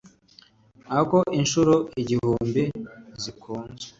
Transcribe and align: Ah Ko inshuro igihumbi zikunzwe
Ah 0.97 1.03
Ko 1.09 1.19
inshuro 1.39 1.73
igihumbi 2.01 2.63
zikunzwe 3.21 3.87